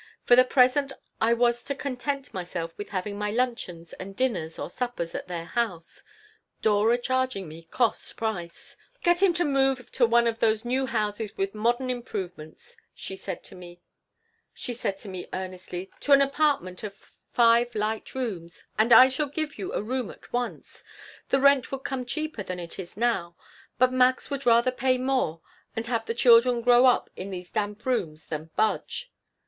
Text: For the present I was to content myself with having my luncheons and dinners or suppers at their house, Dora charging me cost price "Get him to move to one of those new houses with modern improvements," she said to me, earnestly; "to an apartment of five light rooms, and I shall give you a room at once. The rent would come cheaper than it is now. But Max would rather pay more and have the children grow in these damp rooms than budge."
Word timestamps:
For 0.23 0.35
the 0.35 0.43
present 0.43 0.91
I 1.21 1.35
was 1.35 1.63
to 1.65 1.75
content 1.75 2.33
myself 2.33 2.75
with 2.75 2.89
having 2.89 3.19
my 3.19 3.29
luncheons 3.29 3.93
and 3.93 4.15
dinners 4.15 4.57
or 4.57 4.67
suppers 4.67 5.13
at 5.13 5.27
their 5.27 5.45
house, 5.45 6.01
Dora 6.63 6.97
charging 6.97 7.47
me 7.47 7.61
cost 7.65 8.17
price 8.17 8.75
"Get 9.03 9.21
him 9.21 9.31
to 9.35 9.45
move 9.45 9.91
to 9.91 10.07
one 10.07 10.25
of 10.25 10.39
those 10.39 10.65
new 10.65 10.87
houses 10.87 11.37
with 11.37 11.53
modern 11.53 11.91
improvements," 11.91 12.75
she 12.95 13.15
said 13.15 13.43
to 13.43 13.53
me, 13.55 13.79
earnestly; 15.31 15.91
"to 15.99 16.13
an 16.13 16.21
apartment 16.23 16.81
of 16.83 17.11
five 17.31 17.75
light 17.75 18.15
rooms, 18.15 18.63
and 18.79 18.91
I 18.91 19.07
shall 19.07 19.27
give 19.27 19.59
you 19.59 19.71
a 19.71 19.83
room 19.83 20.09
at 20.09 20.33
once. 20.33 20.83
The 21.29 21.39
rent 21.39 21.71
would 21.71 21.83
come 21.83 22.05
cheaper 22.07 22.41
than 22.41 22.59
it 22.59 22.79
is 22.79 22.97
now. 22.97 23.35
But 23.77 23.93
Max 23.93 24.31
would 24.31 24.47
rather 24.47 24.71
pay 24.71 24.97
more 24.97 25.41
and 25.75 25.85
have 25.85 26.07
the 26.07 26.15
children 26.15 26.61
grow 26.61 27.05
in 27.15 27.29
these 27.29 27.51
damp 27.51 27.85
rooms 27.85 28.25
than 28.25 28.49
budge." 28.55 29.11